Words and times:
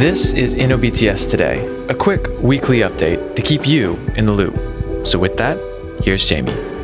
This 0.00 0.32
is 0.32 0.54
NOBTS 0.54 1.28
Today, 1.28 1.66
a 1.90 1.94
quick 1.94 2.26
weekly 2.40 2.78
update 2.78 3.36
to 3.36 3.42
keep 3.42 3.68
you 3.68 3.96
in 4.16 4.24
the 4.24 4.32
loop. 4.32 5.06
So, 5.06 5.18
with 5.18 5.36
that, 5.36 5.58
here's 6.02 6.24
Jamie. 6.24 6.79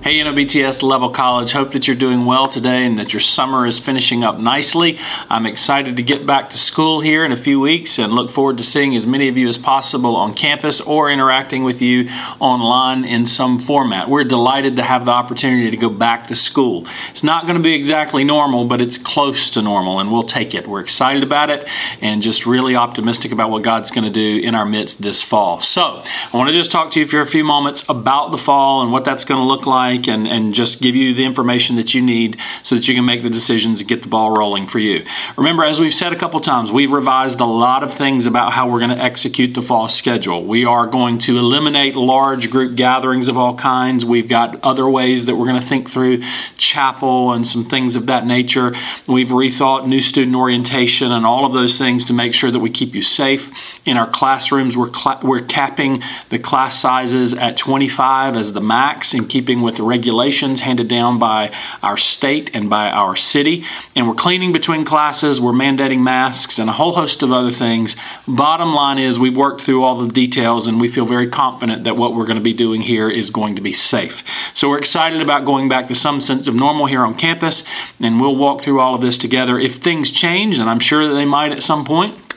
Hey, 0.00 0.20
NOBTS 0.20 0.80
Leavell 0.80 1.12
College. 1.12 1.50
Hope 1.50 1.72
that 1.72 1.88
you're 1.88 1.96
doing 1.96 2.24
well 2.24 2.48
today 2.48 2.86
and 2.86 2.96
that 3.00 3.12
your 3.12 3.18
summer 3.18 3.66
is 3.66 3.80
finishing 3.80 4.22
up 4.22 4.38
nicely. 4.38 4.96
I'm 5.28 5.44
excited 5.44 5.96
to 5.96 6.04
get 6.04 6.24
back 6.24 6.50
to 6.50 6.56
school 6.56 7.00
here 7.00 7.24
in 7.24 7.32
a 7.32 7.36
few 7.36 7.58
weeks 7.58 7.98
and 7.98 8.12
look 8.12 8.30
forward 8.30 8.58
to 8.58 8.62
seeing 8.62 8.94
as 8.94 9.08
many 9.08 9.26
of 9.26 9.36
you 9.36 9.48
as 9.48 9.58
possible 9.58 10.14
on 10.14 10.34
campus 10.34 10.80
or 10.80 11.10
interacting 11.10 11.64
with 11.64 11.82
you 11.82 12.08
online 12.38 13.04
in 13.04 13.26
some 13.26 13.58
format. 13.58 14.08
We're 14.08 14.22
delighted 14.22 14.76
to 14.76 14.82
have 14.82 15.04
the 15.04 15.10
opportunity 15.10 15.68
to 15.68 15.76
go 15.76 15.90
back 15.90 16.28
to 16.28 16.36
school. 16.36 16.86
It's 17.10 17.24
not 17.24 17.46
going 17.46 17.58
to 17.58 17.62
be 17.62 17.74
exactly 17.74 18.22
normal, 18.22 18.66
but 18.66 18.80
it's 18.80 18.98
close 18.98 19.50
to 19.50 19.62
normal, 19.62 19.98
and 19.98 20.12
we'll 20.12 20.22
take 20.22 20.54
it. 20.54 20.68
We're 20.68 20.80
excited 20.80 21.24
about 21.24 21.50
it 21.50 21.66
and 22.00 22.22
just 22.22 22.46
really 22.46 22.76
optimistic 22.76 23.32
about 23.32 23.50
what 23.50 23.64
God's 23.64 23.90
going 23.90 24.04
to 24.04 24.10
do 24.10 24.46
in 24.46 24.54
our 24.54 24.64
midst 24.64 25.02
this 25.02 25.22
fall. 25.22 25.60
So, 25.60 26.04
I 26.32 26.36
want 26.36 26.48
to 26.48 26.54
just 26.54 26.70
talk 26.70 26.92
to 26.92 27.00
you 27.00 27.06
for 27.06 27.20
a 27.20 27.26
few 27.26 27.42
moments 27.42 27.86
about 27.88 28.30
the 28.30 28.38
fall 28.38 28.80
and 28.80 28.92
what 28.92 29.04
that's 29.04 29.24
going 29.24 29.40
to 29.40 29.44
look 29.44 29.66
like 29.66 29.87
and, 29.96 30.28
and 30.28 30.52
just 30.52 30.82
give 30.82 30.94
you 30.94 31.14
the 31.14 31.24
information 31.24 31.76
that 31.76 31.94
you 31.94 32.02
need 32.02 32.36
so 32.62 32.74
that 32.74 32.86
you 32.86 32.94
can 32.94 33.04
make 33.04 33.22
the 33.22 33.30
decisions 33.30 33.80
and 33.80 33.88
get 33.88 34.02
the 34.02 34.08
ball 34.08 34.36
rolling 34.36 34.66
for 34.66 34.78
you. 34.78 35.04
Remember, 35.36 35.64
as 35.64 35.80
we've 35.80 35.94
said 35.94 36.12
a 36.12 36.16
couple 36.16 36.40
times, 36.40 36.70
we've 36.70 36.92
revised 36.92 37.40
a 37.40 37.44
lot 37.44 37.82
of 37.82 37.92
things 37.92 38.26
about 38.26 38.52
how 38.52 38.68
we're 38.68 38.80
going 38.80 38.96
to 38.96 39.02
execute 39.02 39.54
the 39.54 39.62
fall 39.62 39.88
schedule. 39.88 40.44
We 40.44 40.64
are 40.64 40.86
going 40.86 41.18
to 41.20 41.38
eliminate 41.38 41.96
large 41.96 42.50
group 42.50 42.76
gatherings 42.76 43.28
of 43.28 43.38
all 43.38 43.54
kinds. 43.54 44.04
We've 44.04 44.28
got 44.28 44.62
other 44.62 44.88
ways 44.88 45.26
that 45.26 45.36
we're 45.36 45.46
going 45.46 45.60
to 45.60 45.66
think 45.66 45.88
through 45.88 46.22
chapel 46.56 47.32
and 47.32 47.46
some 47.46 47.64
things 47.64 47.96
of 47.96 48.06
that 48.06 48.26
nature. 48.26 48.74
We've 49.06 49.28
rethought 49.28 49.86
new 49.86 50.00
student 50.00 50.36
orientation 50.36 51.12
and 51.12 51.24
all 51.24 51.44
of 51.44 51.52
those 51.52 51.78
things 51.78 52.04
to 52.06 52.12
make 52.12 52.34
sure 52.34 52.50
that 52.50 52.58
we 52.58 52.70
keep 52.70 52.94
you 52.94 53.02
safe. 53.02 53.50
In 53.84 53.96
our 53.96 54.06
classrooms, 54.06 54.76
we're, 54.76 54.92
cl- 54.92 55.20
we're 55.22 55.40
capping 55.40 56.02
the 56.28 56.38
class 56.38 56.78
sizes 56.78 57.32
at 57.34 57.56
25 57.56 58.36
as 58.36 58.52
the 58.52 58.60
max 58.60 59.14
in 59.14 59.26
keeping 59.26 59.62
with 59.62 59.77
the 59.78 59.82
regulations 59.82 60.60
handed 60.60 60.88
down 60.88 61.18
by 61.18 61.50
our 61.82 61.96
state 61.96 62.50
and 62.52 62.68
by 62.68 62.90
our 62.90 63.16
city. 63.16 63.64
And 63.96 64.06
we're 64.06 64.14
cleaning 64.14 64.52
between 64.52 64.84
classes, 64.84 65.40
we're 65.40 65.52
mandating 65.52 66.00
masks, 66.00 66.58
and 66.58 66.68
a 66.68 66.74
whole 66.74 66.92
host 66.92 67.22
of 67.22 67.32
other 67.32 67.50
things. 67.50 67.96
Bottom 68.26 68.74
line 68.74 68.98
is, 68.98 69.18
we've 69.18 69.36
worked 69.36 69.62
through 69.62 69.82
all 69.82 69.96
the 69.96 70.12
details 70.12 70.66
and 70.66 70.78
we 70.78 70.88
feel 70.88 71.06
very 71.06 71.28
confident 71.28 71.84
that 71.84 71.96
what 71.96 72.14
we're 72.14 72.26
going 72.26 72.36
to 72.36 72.42
be 72.42 72.52
doing 72.52 72.82
here 72.82 73.08
is 73.08 73.30
going 73.30 73.56
to 73.56 73.62
be 73.62 73.72
safe. 73.72 74.22
So 74.52 74.68
we're 74.68 74.78
excited 74.78 75.22
about 75.22 75.46
going 75.46 75.68
back 75.68 75.88
to 75.88 75.94
some 75.94 76.20
sense 76.20 76.46
of 76.46 76.54
normal 76.54 76.86
here 76.86 77.02
on 77.02 77.14
campus, 77.14 77.64
and 77.98 78.20
we'll 78.20 78.36
walk 78.36 78.60
through 78.60 78.80
all 78.80 78.94
of 78.94 79.00
this 79.00 79.16
together. 79.16 79.58
If 79.58 79.76
things 79.76 80.10
change, 80.10 80.58
and 80.58 80.68
I'm 80.68 80.80
sure 80.80 81.06
that 81.06 81.14
they 81.14 81.24
might 81.24 81.52
at 81.52 81.62
some 81.62 81.84
point, 81.84 82.27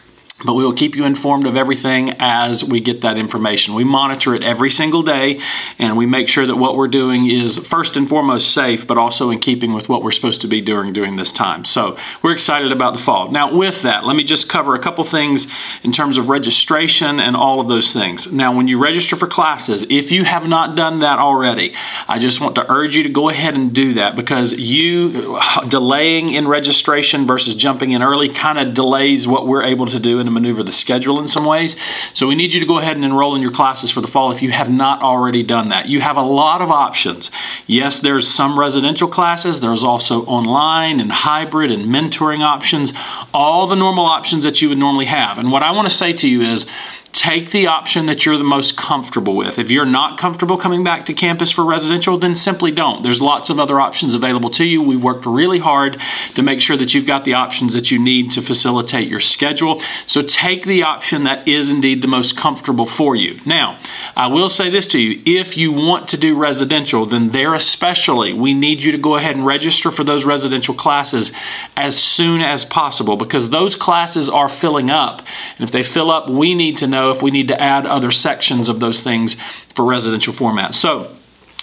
but 0.46 0.54
we 0.54 0.64
will 0.64 0.74
keep 0.74 0.96
you 0.96 1.06
informed 1.06 1.46
of 1.46 1.56
everything 1.56 2.16
as 2.20 2.64
we 2.64 2.80
get 2.80 3.02
that 3.02 3.18
information. 3.18 3.74
We 3.74 3.84
monitor 3.84 4.34
it 4.34 4.44
every 4.44 4.72
single 4.72 5.04
day 5.04 5.40
and 5.78 5.98
we 5.98 6.06
make 6.06 6.30
sure 6.30 6.46
that 6.46 6.56
what 6.56 6.76
we're 6.76 6.88
doing 6.88 7.30
is 7.30 7.58
first 7.58 7.96
and 7.96 8.08
foremost 8.08 8.54
safe, 8.54 8.88
but 8.88 8.98
also 8.98 9.30
in 9.30 9.40
keeping 9.40 9.74
with 9.74 9.90
what 9.90 10.04
we're 10.04 10.12
supposed 10.12 10.42
to 10.42 10.48
be 10.48 10.62
doing 10.62 10.94
during 10.94 11.16
this 11.16 11.32
time. 11.32 11.66
So 11.66 11.98
we're 12.22 12.34
excited 12.34 12.72
about 12.72 12.94
the 12.94 13.00
fall. 13.00 13.30
Now, 13.32 13.54
with 13.54 13.82
that, 13.84 14.06
let 14.06 14.16
me 14.16 14.24
just 14.24 14.50
cover 14.50 14.76
a 14.76 14.80
couple 14.80 15.04
things 15.04 15.48
in 15.84 15.92
terms 15.92 16.18
of 16.18 16.30
registration 16.30 17.20
and 17.20 17.36
all 17.36 17.60
of 17.60 17.68
those 17.68 17.94
things. 17.94 18.32
Now, 18.32 18.56
when 18.56 18.68
you 18.68 18.82
register 18.82 19.16
for 19.16 19.28
classes, 19.28 19.86
if 19.90 20.12
you 20.12 20.24
have 20.24 20.48
not 20.48 20.76
done 20.76 21.00
that 21.00 21.20
already, 21.20 21.74
I 22.08 22.20
just 22.20 22.42
want 22.42 22.56
to 22.56 22.72
urge 22.72 22.96
you 22.96 23.04
to 23.04 23.10
go 23.10 23.30
ahead 23.30 23.56
and 23.56 23.74
do 23.74 23.94
that 23.96 24.16
because 24.16 24.54
you 24.54 25.40
delaying 25.68 26.34
in 26.34 26.48
registration 26.48 27.28
versus 27.28 27.56
jumping 27.56 27.92
in 27.92 28.02
early 28.02 28.30
kind 28.30 28.58
of 28.58 28.74
delays 28.74 29.28
what 29.28 29.48
we're 29.48 29.64
able 29.64 29.86
to 29.86 30.00
do 30.00 30.20
in 30.20 30.31
to 30.34 30.40
maneuver 30.40 30.64
the 30.64 30.72
schedule 30.72 31.20
in 31.20 31.28
some 31.28 31.46
ways. 31.46 31.76
So 32.14 32.28
we 32.28 32.36
need 32.36 32.54
you 32.54 32.60
to 32.60 32.66
go 32.66 32.80
ahead 32.80 32.96
and 32.96 33.06
enroll 33.06 33.36
in 33.36 33.42
your 33.42 33.52
classes 33.52 33.92
for 33.92 34.02
the 34.02 34.08
fall 34.08 34.32
if 34.32 34.42
you 34.42 34.52
have 34.52 34.70
not 34.70 35.02
already 35.02 35.44
done 35.44 35.70
that. 35.70 35.88
You 35.88 36.02
have 36.02 36.18
a 36.18 36.22
lot 36.22 36.62
of 36.62 36.70
options. 36.70 37.30
Yes, 37.68 38.00
there's 38.00 38.28
some 38.28 38.60
residential 38.60 39.08
classes, 39.08 39.60
there's 39.60 39.84
also 39.84 40.26
online 40.26 41.00
and 41.00 41.12
hybrid 41.12 41.72
and 41.72 41.86
mentoring 41.86 42.42
options, 42.42 42.94
all 43.34 43.68
the 43.68 43.76
normal 43.76 44.06
options 44.06 44.44
that 44.44 44.62
you 44.62 44.70
would 44.70 44.78
normally 44.78 45.06
have. 45.06 45.38
And 45.38 45.52
what 45.52 45.64
I 45.64 45.72
want 45.72 45.90
to 45.90 45.94
say 45.94 46.14
to 46.14 46.28
you 46.28 46.42
is, 46.42 46.66
take 47.14 47.52
the 47.52 47.68
option 47.68 48.06
that 48.06 48.26
you're 48.26 48.38
the 48.38 48.44
most 48.44 48.78
comfortable 48.78 49.36
with. 49.36 49.60
If 49.60 49.70
you're 49.70 49.86
not 49.86 50.18
comfortable 50.18 50.58
coming 50.58 50.84
back 50.84 51.06
to 51.08 51.14
campus 51.14 51.52
for 51.52 51.64
residential, 51.64 52.18
then 52.18 52.36
simply 52.36 52.72
don't. 52.72 53.04
There's 53.04 53.22
lots 53.22 53.50
of 53.50 53.60
other 53.60 53.80
options 53.80 54.14
available 54.14 54.50
to 54.52 54.66
you. 54.66 54.82
We've 54.82 55.04
worked 55.04 55.26
really 55.26 55.60
hard 55.60 56.02
to 56.36 56.42
make 56.42 56.62
sure 56.62 56.78
that 56.78 56.94
you've 56.94 57.06
got 57.06 57.26
the 57.26 57.34
options 57.34 57.74
that 57.74 57.92
you 57.92 58.00
need 58.00 58.32
to 58.32 58.42
facilitate 58.42 59.08
your 59.08 59.20
schedule. 59.20 59.82
So 60.08 60.22
take 60.22 60.66
the 60.66 60.84
option 60.84 61.24
that 61.26 61.48
is 61.48 61.70
indeed 61.70 62.02
the 62.02 62.08
most 62.08 62.38
comfortable 62.38 62.86
for 62.86 63.16
you. 63.16 63.40
Now, 63.46 63.78
I 64.16 64.28
will 64.28 64.50
say 64.50 64.70
this 64.70 64.88
to 64.88 65.00
you 65.00 65.22
if 65.26 65.58
you 65.58 65.72
want 65.72 66.08
to 66.10 66.18
do 66.18 66.38
residential, 66.38 67.06
then 67.06 67.30
there 67.30 67.54
especially, 67.54 68.34
we 68.34 68.54
need 68.54 68.84
you 68.84 68.92
to 68.92 68.98
go 68.98 69.16
ahead 69.16 69.36
and 69.36 69.46
register 69.46 69.92
for 69.92 70.04
those 70.04 70.26
residential 70.26 70.74
classes 70.74 71.32
as 71.76 71.98
soon 71.98 72.42
as 72.42 72.64
possible 72.64 73.16
because 73.16 73.50
those 73.50 73.76
classes 73.76 74.30
are 74.30 74.50
filling 74.50 74.90
up. 74.90 75.22
And 75.58 75.68
if 75.68 75.72
they 75.72 75.84
fill 75.84 76.10
up, 76.10 76.30
we 76.30 76.56
need 76.56 76.78
to 76.78 76.88
know 76.88 77.01
know 77.02 77.12
if 77.12 77.22
we 77.22 77.32
need 77.32 77.48
to 77.50 77.62
add 77.62 77.86
other 77.86 78.12
sections 78.12 78.70
of 78.70 78.80
those 78.80 79.02
things 79.02 79.36
for 79.76 79.86
residential 79.86 80.34
format. 80.34 80.76
So 80.76 81.16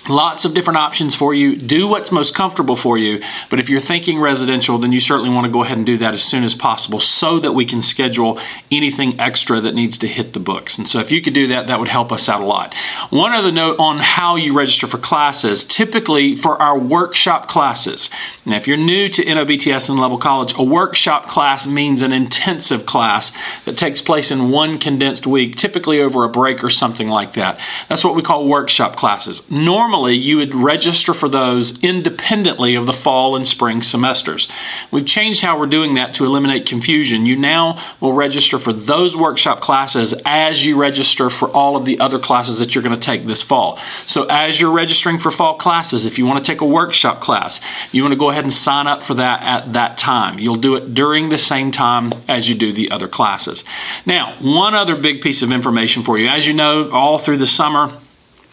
Lots 0.08 0.44
of 0.44 0.54
different 0.54 0.78
options 0.78 1.14
for 1.14 1.34
you. 1.34 1.54
Do 1.56 1.86
what's 1.86 2.10
most 2.10 2.34
comfortable 2.34 2.76
for 2.76 2.96
you. 2.96 3.20
But 3.50 3.60
if 3.60 3.68
you're 3.68 3.80
thinking 3.80 4.18
residential, 4.18 4.78
then 4.78 4.92
you 4.92 5.00
certainly 5.00 5.28
want 5.28 5.44
to 5.46 5.52
go 5.52 5.62
ahead 5.64 5.76
and 5.76 5.84
do 5.84 5.98
that 5.98 6.14
as 6.14 6.22
soon 6.22 6.44
as 6.44 6.54
possible 6.54 6.98
so 6.98 7.38
that 7.40 7.52
we 7.52 7.66
can 7.66 7.82
schedule 7.82 8.38
anything 8.70 9.20
extra 9.20 9.60
that 9.60 9.74
needs 9.74 9.98
to 9.98 10.06
hit 10.06 10.32
the 10.32 10.40
books. 10.40 10.78
And 10.78 10.88
so 10.88 10.98
if 11.00 11.10
you 11.10 11.20
could 11.20 11.34
do 11.34 11.46
that, 11.48 11.66
that 11.66 11.78
would 11.78 11.88
help 11.88 12.10
us 12.10 12.26
out 12.28 12.40
a 12.40 12.46
lot. 12.46 12.72
One 13.10 13.32
other 13.32 13.52
note 13.52 13.78
on 13.78 13.98
how 13.98 14.36
you 14.36 14.56
register 14.56 14.86
for 14.86 14.98
classes 14.98 15.62
typically 15.64 16.36
for 16.36 16.60
our 16.62 16.78
workshop 16.78 17.46
classes. 17.46 18.08
Now, 18.46 18.56
if 18.56 18.66
you're 18.66 18.78
new 18.78 19.10
to 19.10 19.22
NOBTS 19.22 19.90
and 19.90 19.98
Leavell 19.98 20.20
College, 20.20 20.54
a 20.56 20.62
workshop 20.62 21.28
class 21.28 21.66
means 21.66 22.00
an 22.00 22.12
intensive 22.12 22.86
class 22.86 23.30
that 23.66 23.76
takes 23.76 24.00
place 24.00 24.30
in 24.30 24.50
one 24.50 24.78
condensed 24.78 25.26
week, 25.26 25.56
typically 25.56 26.00
over 26.00 26.24
a 26.24 26.30
break 26.30 26.64
or 26.64 26.70
something 26.70 27.08
like 27.08 27.34
that. 27.34 27.60
That's 27.88 28.04
what 28.04 28.14
we 28.14 28.22
call 28.22 28.48
workshop 28.48 28.96
classes. 28.96 29.50
Normally, 29.50 29.87
normally 29.88 30.12
you 30.12 30.36
would 30.36 30.54
register 30.54 31.14
for 31.14 31.30
those 31.30 31.82
independently 31.82 32.74
of 32.74 32.84
the 32.84 32.92
fall 32.92 33.34
and 33.34 33.48
spring 33.48 33.80
semesters. 33.80 34.46
We've 34.90 35.06
changed 35.06 35.40
how 35.40 35.58
we're 35.58 35.64
doing 35.66 35.94
that 35.94 36.12
to 36.14 36.26
eliminate 36.26 36.66
confusion. 36.66 37.24
You 37.24 37.36
now 37.36 37.82
will 37.98 38.12
register 38.12 38.58
for 38.58 38.74
those 38.74 39.16
workshop 39.16 39.62
classes 39.62 40.12
as 40.26 40.62
you 40.62 40.78
register 40.78 41.30
for 41.30 41.48
all 41.48 41.74
of 41.74 41.86
the 41.86 41.98
other 42.00 42.18
classes 42.18 42.58
that 42.58 42.74
you're 42.74 42.84
going 42.84 42.94
to 42.94 43.00
take 43.00 43.24
this 43.24 43.42
fall. 43.42 43.78
So, 44.04 44.26
as 44.28 44.60
you're 44.60 44.70
registering 44.70 45.18
for 45.18 45.30
fall 45.30 45.54
classes, 45.54 46.04
if 46.04 46.18
you 46.18 46.26
want 46.26 46.44
to 46.44 46.52
take 46.52 46.60
a 46.60 46.66
workshop 46.66 47.22
class, 47.22 47.58
you 47.90 48.02
want 48.02 48.12
to 48.12 48.18
go 48.18 48.28
ahead 48.28 48.44
and 48.44 48.52
sign 48.52 48.86
up 48.86 49.02
for 49.02 49.14
that 49.14 49.42
at 49.42 49.72
that 49.72 49.96
time. 49.96 50.38
You'll 50.38 50.56
do 50.56 50.76
it 50.76 50.92
during 50.92 51.30
the 51.30 51.38
same 51.38 51.72
time 51.72 52.12
as 52.28 52.46
you 52.46 52.54
do 52.54 52.74
the 52.74 52.90
other 52.90 53.08
classes. 53.08 53.64
Now, 54.04 54.34
one 54.40 54.74
other 54.74 54.96
big 54.96 55.22
piece 55.22 55.40
of 55.40 55.50
information 55.50 56.02
for 56.02 56.18
you. 56.18 56.28
As 56.28 56.46
you 56.46 56.52
know, 56.52 56.90
all 56.90 57.18
through 57.18 57.38
the 57.38 57.46
summer, 57.46 57.90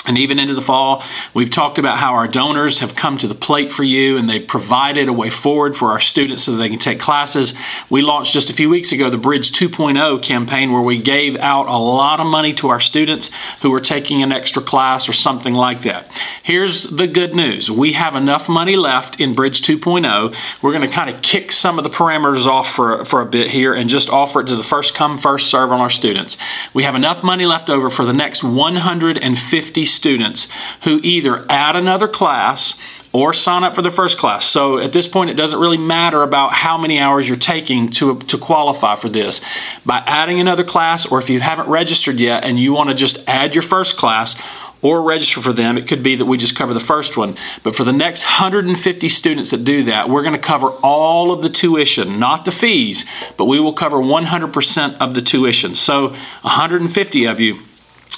and 0.07 0.17
even 0.17 0.37
into 0.39 0.53
the 0.53 0.61
fall, 0.61 1.03
we've 1.33 1.49
talked 1.49 1.77
about 1.77 1.97
how 1.97 2.13
our 2.13 2.27
donors 2.27 2.79
have 2.79 2.95
come 2.95 3.17
to 3.17 3.27
the 3.27 3.35
plate 3.35 3.71
for 3.71 3.83
you 3.83 4.17
and 4.17 4.29
they've 4.29 4.45
provided 4.45 5.07
a 5.07 5.13
way 5.13 5.29
forward 5.29 5.75
for 5.75 5.91
our 5.91 5.99
students 5.99 6.43
so 6.43 6.51
that 6.51 6.57
they 6.57 6.69
can 6.69 6.79
take 6.79 6.99
classes. 6.99 7.53
We 7.89 8.01
launched 8.01 8.33
just 8.33 8.49
a 8.49 8.53
few 8.53 8.69
weeks 8.69 8.91
ago 8.91 9.09
the 9.09 9.17
Bridge 9.17 9.51
2.0 9.51 10.21
campaign 10.21 10.71
where 10.71 10.81
we 10.81 11.01
gave 11.01 11.35
out 11.37 11.67
a 11.67 11.77
lot 11.77 12.19
of 12.19 12.27
money 12.27 12.53
to 12.55 12.69
our 12.69 12.79
students 12.79 13.31
who 13.61 13.71
were 13.71 13.79
taking 13.79 14.21
an 14.21 14.31
extra 14.31 14.61
class 14.61 15.09
or 15.09 15.13
something 15.13 15.53
like 15.53 15.81
that. 15.83 16.09
Here's 16.43 16.83
the 16.83 17.07
good 17.07 17.33
news 17.33 17.71
we 17.71 17.93
have 17.93 18.15
enough 18.15 18.47
money 18.47 18.75
left 18.75 19.19
in 19.19 19.33
Bridge 19.33 19.61
2.0. 19.61 20.35
We're 20.61 20.71
going 20.71 20.87
to 20.87 20.93
kind 20.93 21.09
of 21.09 21.21
kick 21.21 21.51
some 21.51 21.79
of 21.79 21.83
the 21.83 21.89
parameters 21.89 22.45
off 22.45 22.71
for, 22.71 23.03
for 23.05 23.21
a 23.21 23.25
bit 23.25 23.49
here 23.49 23.73
and 23.73 23.89
just 23.89 24.09
offer 24.09 24.41
it 24.41 24.45
to 24.47 24.55
the 24.55 24.63
first 24.63 24.93
come, 24.93 25.17
first 25.17 25.49
serve 25.49 25.71
on 25.71 25.79
our 25.79 25.89
students. 25.89 26.37
We 26.73 26.83
have 26.83 26.95
enough 26.95 27.23
money 27.23 27.45
left 27.45 27.69
over 27.69 27.89
for 27.89 28.05
the 28.05 28.13
next 28.13 28.43
150 28.43 29.85
students 29.95 30.47
who 30.83 30.99
either 31.03 31.45
add 31.49 31.75
another 31.75 32.07
class 32.07 32.79
or 33.15 33.33
sign 33.33 33.63
up 33.63 33.73
for 33.73 33.81
the 33.81 33.89
first 33.89 34.17
class. 34.17 34.45
So 34.45 34.77
at 34.77 34.91
this 34.91 35.07
point, 35.07 35.29
it 35.29 35.35
doesn't 35.35 35.57
really 35.57 35.77
matter 35.77 36.21
about 36.21 36.51
how 36.51 36.77
many 36.77 36.99
hours 36.99 37.29
you're 37.29 37.37
taking 37.37 37.89
to, 37.91 38.19
to 38.19 38.37
qualify 38.37 38.97
for 38.97 39.07
this. 39.07 39.39
By 39.85 40.03
adding 40.05 40.41
another 40.41 40.65
class, 40.65 41.05
or 41.05 41.19
if 41.19 41.29
you 41.29 41.39
haven't 41.39 41.69
registered 41.69 42.19
yet 42.19 42.43
and 42.43 42.59
you 42.59 42.73
want 42.73 42.89
to 42.89 42.95
just 42.95 43.25
add 43.25 43.55
your 43.55 43.61
first 43.61 43.95
class, 43.95 44.35
or 44.81 45.01
register 45.01 45.41
for 45.41 45.51
them. 45.51 45.79
It 45.79 45.87
could 45.87 46.03
be 46.03 46.15
that 46.15 46.25
we 46.25 46.37
just 46.37 46.55
cover 46.55 46.71
the 46.71 46.79
first 46.79 47.17
one. 47.17 47.35
But 47.63 47.75
for 47.75 47.83
the 47.83 47.91
next 47.91 48.23
150 48.23 49.09
students 49.09 49.49
that 49.49 49.63
do 49.63 49.83
that, 49.85 50.09
we're 50.09 50.21
going 50.21 50.35
to 50.35 50.39
cover 50.39 50.67
all 50.83 51.31
of 51.31 51.41
the 51.41 51.49
tuition, 51.49 52.19
not 52.19 52.45
the 52.45 52.51
fees, 52.51 53.03
but 53.35 53.45
we 53.45 53.59
will 53.59 53.73
cover 53.73 53.97
100% 53.97 54.97
of 54.99 55.15
the 55.15 55.23
tuition. 55.23 55.73
So 55.73 56.09
150 56.09 57.25
of 57.25 57.39
you 57.39 57.61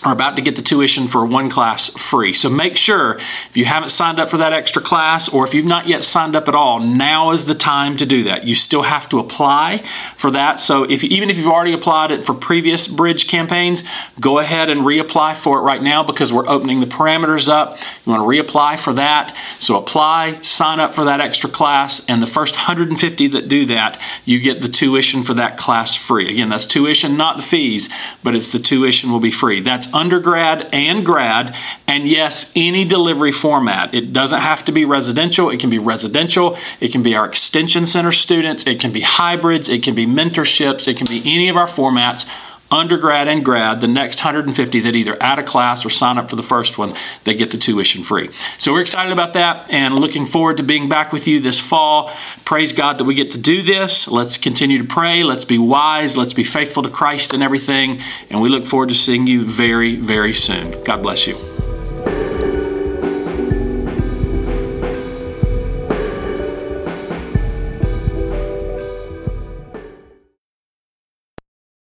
are 0.04 0.14
about 0.14 0.36
to 0.36 0.42
get 0.42 0.56
the 0.56 0.62
tuition 0.62 1.08
for 1.08 1.26
one 1.26 1.50
class 1.50 1.90
free. 1.90 2.34
So 2.34 2.50
make 2.50 2.78
sure 2.78 3.18
if 3.50 3.58
you 3.58 3.66
haven't 3.66 3.90
signed 3.90 4.20
up 4.20 4.30
for 4.30 4.38
that 4.38 4.54
extra 4.54 4.82
class 4.82 5.28
or 5.28 5.46
if 5.46 5.54
you've 5.54 5.66
not 5.66 5.88
yet 5.88 6.04
signed 6.04 6.36
up 6.36 6.48
at 6.48 6.56
all, 6.56 6.80
now 6.80 7.32
is 7.32 7.46
the 7.46 7.56
time 7.56 7.98
to 7.98 8.06
do 8.06 8.24
that. 8.24 8.46
You 8.46 8.56
still 8.56 8.84
have 8.84 9.10
to 9.10 9.20
apply 9.20 9.80
for 10.16 10.30
that. 10.32 10.60
So 10.60 10.84
if 10.84 11.04
even 11.04 11.30
if 11.30 11.38
you've 11.38 11.48
already 11.48 11.74
applied 11.74 12.12
it 12.12 12.26
for 12.26 12.34
previous 12.34 12.88
bridge 12.88 13.28
campaigns, 13.28 13.84
go 14.20 14.40
ahead 14.40 14.70
and 14.70 14.82
reapply 14.82 15.36
for 15.36 15.60
it 15.60 15.62
right 15.62 15.82
now 15.82 16.04
because 16.04 16.32
we're 16.32 16.48
opening 16.48 16.80
the 16.80 16.86
parameters 16.86 17.50
up. 17.50 17.78
You 18.06 18.12
want 18.12 18.22
to 18.22 18.44
reapply 18.44 18.80
for 18.80 18.94
that. 18.94 19.36
So 19.60 19.78
apply, 19.78 20.42
sign 20.42 20.80
up 20.80 20.94
for 20.94 21.06
that 21.06 21.22
extra 21.22 21.50
class, 21.50 22.06
and 22.08 22.22
the 22.22 22.28
first 22.28 22.56
150 22.56 23.28
that 23.28 23.50
do 23.50 23.66
that, 23.66 24.00
you 24.26 24.40
get 24.40 24.62
the 24.62 24.70
tuition 24.70 25.24
for 25.24 25.34
that 25.34 25.58
class 25.58 25.96
free. 25.96 26.32
Again, 26.32 26.50
that's 26.50 26.66
tuition, 26.66 27.18
not 27.18 27.38
the 27.38 27.44
fees, 27.44 27.90
but 28.24 28.36
it's 28.36 28.52
the 28.52 28.60
tuition 28.60 29.12
will 29.12 29.20
be 29.20 29.32
free. 29.32 29.60
That's 29.60 29.87
undergrad 29.94 30.70
and 30.74 31.06
grad, 31.06 31.56
and 31.88 32.08
yes, 32.08 32.52
any 32.56 32.86
delivery 32.86 33.32
format. 33.32 33.94
It 33.94 34.14
doesn't 34.14 34.40
have 34.40 34.66
to 34.66 34.72
be 34.72 34.86
residential, 34.86 35.50
it 35.50 35.60
can 35.60 35.70
be 35.70 35.80
residential, 35.80 36.58
it 36.80 36.92
can 36.92 37.04
be 37.04 37.16
our 37.16 37.26
extension 37.26 37.86
center 37.86 38.12
students, 38.12 38.66
it 38.68 38.80
can 38.80 38.92
be 38.92 39.02
hybrids, 39.02 39.70
it 39.70 39.84
can 39.84 39.96
be 39.96 40.06
mentorships, 40.06 40.88
it 40.88 40.98
can 40.98 41.08
be 41.08 41.20
any 41.26 41.50
of 41.50 41.58
our 41.58 41.68
formats 41.68 42.30
undergrad 42.72 43.28
and 43.28 43.44
grad, 43.44 43.82
the 43.82 43.88
next 43.88 44.20
150 44.20 44.80
that 44.82 44.96
either 44.96 45.18
add 45.22 45.40
a 45.40 45.44
class 45.44 45.86
or 45.86 45.90
sign 45.90 46.18
up 46.18 46.30
for 46.30 46.36
the 46.36 46.44
first 46.44 46.78
one, 46.78 46.94
they 47.24 47.34
get 47.34 47.52
the 47.52 47.58
tuition 47.58 48.04
free. 48.04 48.30
So 48.58 48.74
we're 48.74 48.82
excited 48.82 49.12
about 49.12 49.34
that 49.34 49.70
and 49.72 49.96
looking 49.96 50.26
forward 50.26 50.58
to 50.58 50.64
being 50.64 50.90
back 50.90 51.14
with 51.14 51.28
you 51.28 51.40
this 51.40 51.60
fall. 51.60 52.12
Praise 52.46 52.74
God 52.74 52.98
that 52.98 53.06
we 53.06 53.14
get 53.14 53.32
to 53.32 53.38
do 53.38 53.62
this. 53.62 54.08
Let's 54.08 54.38
continue 54.38 54.80
to 54.80 54.86
pray. 54.86 55.24
Let's 55.24 55.46
be 55.46 55.58
wise. 55.58 56.18
Let's 56.18 56.34
be 56.34 56.44
faithful 56.44 56.84
to 56.84 56.90
Christ 56.90 57.34
and 57.34 57.42
everything. 57.42 58.02
And 58.30 58.42
we 58.42 58.50
look 58.50 58.66
forward 58.66 58.90
to 58.90 58.96
seeing 58.96 59.28
you 59.28 59.46
very, 59.46 59.96
very 59.96 60.34
soon. 60.34 60.84
God 60.84 61.02
bless 61.02 61.28
you. 61.28 61.47